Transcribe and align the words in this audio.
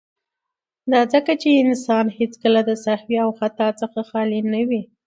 ،دا 0.91 1.01
ځکه 1.13 1.33
چې 1.41 1.61
انسان 1.63 2.05
هيڅکله 2.17 2.61
د 2.65 2.71
سهو 2.85 3.13
او 3.23 3.29
خطا 3.39 3.67
څخه 3.81 3.99
خالي 4.09 4.41
نه 4.53 4.61
وي. 4.67 4.81